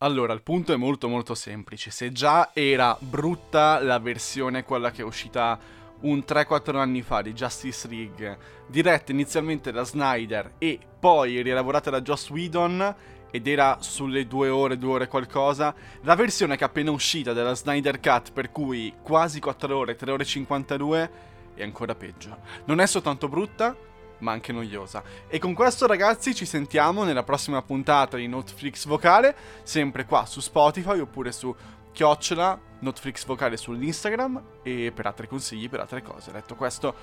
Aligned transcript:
Allora, 0.00 0.34
il 0.34 0.42
punto 0.42 0.74
è 0.74 0.76
molto 0.76 1.08
molto 1.08 1.34
semplice. 1.34 1.90
Se 1.90 2.12
già 2.12 2.50
era 2.52 2.94
brutta 3.00 3.80
la 3.80 3.98
versione, 3.98 4.62
quella 4.62 4.90
che 4.90 5.00
è 5.00 5.04
uscita 5.04 5.58
un 6.00 6.18
3-4 6.18 6.76
anni 6.76 7.00
fa 7.00 7.22
di 7.22 7.32
Justice 7.32 7.88
League, 7.88 8.38
diretta 8.66 9.12
inizialmente 9.12 9.72
da 9.72 9.84
Snyder 9.84 10.56
e 10.58 10.78
poi 11.00 11.40
rielaborata 11.40 11.88
da 11.88 12.02
Joss 12.02 12.28
Whedon, 12.28 12.94
ed 13.30 13.46
era 13.46 13.78
sulle 13.80 14.26
2 14.26 14.50
ore, 14.50 14.76
2 14.76 14.90
ore 14.90 15.08
qualcosa, 15.08 15.74
la 16.02 16.14
versione 16.14 16.56
che 16.58 16.64
è 16.64 16.66
appena 16.66 16.90
uscita 16.90 17.32
della 17.32 17.54
Snyder 17.54 17.98
Cut, 17.98 18.32
per 18.32 18.52
cui 18.52 18.92
quasi 19.02 19.40
4 19.40 19.74
ore, 19.74 19.96
3 19.96 20.10
ore 20.10 20.24
e 20.24 20.26
52, 20.26 21.10
è 21.54 21.62
ancora 21.62 21.94
peggio. 21.94 22.36
Non 22.66 22.80
è 22.80 22.86
soltanto 22.86 23.28
brutta, 23.28 23.74
ma 24.18 24.32
anche 24.32 24.52
noiosa. 24.52 25.02
E 25.28 25.38
con 25.38 25.54
questo 25.54 25.86
ragazzi 25.86 26.34
ci 26.34 26.46
sentiamo 26.46 27.04
nella 27.04 27.22
prossima 27.22 27.62
puntata 27.62 28.16
di 28.16 28.26
Netflix 28.26 28.86
Vocale, 28.86 29.34
sempre 29.62 30.04
qua 30.04 30.26
su 30.26 30.40
Spotify 30.40 30.98
oppure 30.98 31.32
su 31.32 31.54
chiocciola 31.92 32.58
Netflix 32.80 33.24
Vocale 33.24 33.56
sull'Instagram 33.56 34.42
e 34.62 34.92
per 34.94 35.06
altri 35.06 35.26
consigli, 35.26 35.68
per 35.68 35.80
altre 35.80 36.02
cose. 36.02 36.32
Detto 36.32 36.54
questo, 36.54 36.94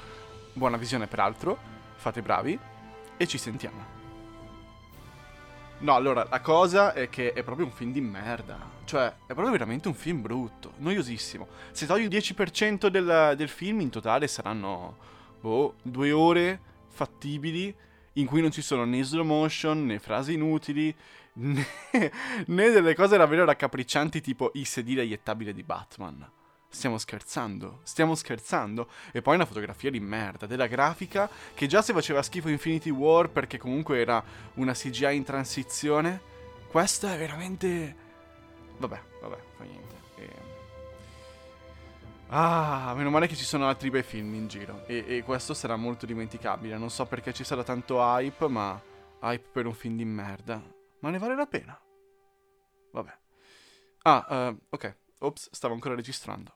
buona 0.53 0.77
visione 0.77 1.07
peraltro, 1.07 1.57
fate 1.95 2.21
bravi 2.21 2.57
e 3.17 3.27
ci 3.27 3.37
sentiamo. 3.37 4.01
No, 5.79 5.95
allora, 5.95 6.25
la 6.29 6.39
cosa 6.39 6.93
è 6.93 7.09
che 7.09 7.33
è 7.33 7.43
proprio 7.43 7.65
un 7.65 7.73
film 7.73 7.91
di 7.91 7.99
merda. 7.99 8.57
Cioè, 8.85 9.07
è 9.07 9.33
proprio 9.33 9.51
veramente 9.51 9.89
un 9.89 9.93
film 9.93 10.21
brutto, 10.21 10.73
noiosissimo. 10.77 11.47
Se 11.71 11.85
togli 11.85 12.03
il 12.03 12.09
10% 12.09 12.87
del, 12.87 13.33
del 13.35 13.49
film, 13.49 13.81
in 13.81 13.89
totale 13.89 14.27
saranno, 14.27 14.95
boh, 15.41 15.75
due 15.81 16.11
ore 16.11 16.59
fattibili 16.93 17.75
in 18.13 18.25
cui 18.25 18.41
non 18.41 18.51
ci 18.51 18.61
sono 18.61 18.85
né 18.85 19.03
slow 19.03 19.25
motion, 19.25 19.85
né 19.85 19.99
frasi 19.99 20.33
inutili, 20.33 20.95
né, 21.33 21.65
né 22.45 22.69
delle 22.69 22.93
cose 22.93 23.17
davvero 23.17 23.45
raccapriccianti 23.45 24.21
tipo 24.21 24.51
i 24.53 24.65
sedili 24.65 24.99
aiettabili 24.99 25.53
di 25.53 25.63
Batman. 25.63 26.29
Stiamo 26.69 26.97
scherzando, 26.97 27.81
stiamo 27.83 28.15
scherzando. 28.15 28.89
E 29.11 29.21
poi 29.21 29.35
una 29.35 29.45
fotografia 29.45 29.91
di 29.91 29.99
merda, 29.99 30.47
della 30.47 30.65
grafica, 30.65 31.29
che 31.53 31.67
già 31.67 31.83
se 31.83 31.93
faceva 31.93 32.23
schifo 32.23 32.49
Infinity 32.49 32.89
War 32.89 33.29
perché 33.29 33.59
comunque 33.59 33.99
era 33.99 34.23
una 34.55 34.73
CGI 34.73 35.15
in 35.15 35.23
transizione. 35.23 36.19
Questa 36.67 37.13
è 37.13 37.17
veramente... 37.17 37.95
Vabbè, 38.77 39.01
vabbè, 39.21 39.37
fa 39.55 39.63
niente. 39.63 39.95
E... 40.15 40.29
Ah, 42.35 42.95
meno 42.95 43.11
male 43.11 43.27
che 43.27 43.35
ci 43.35 43.43
sono 43.43 43.67
altri 43.67 43.91
bei 43.91 44.01
film 44.01 44.33
in 44.33 44.47
giro. 44.47 44.87
E, 44.87 45.05
e 45.07 45.21
questo 45.21 45.53
sarà 45.53 45.75
molto 45.75 46.07
dimenticabile. 46.07 46.79
Non 46.79 46.89
so 46.89 47.05
perché 47.05 47.31
ci 47.31 47.43
sarà 47.43 47.63
tanto 47.63 47.99
hype, 47.99 48.47
ma 48.47 48.81
hype 49.21 49.49
per 49.51 49.67
un 49.67 49.73
film 49.75 49.97
di 49.97 50.03
merda. 50.03 50.59
Ma 51.01 51.11
ne 51.11 51.19
vale 51.19 51.35
la 51.35 51.45
pena. 51.45 51.79
Vabbè. 52.91 53.17
Ah, 54.01 54.49
uh, 54.49 54.59
ok. 54.67 54.97
Ops, 55.19 55.49
stavo 55.51 55.75
ancora 55.75 55.93
registrando. 55.93 56.55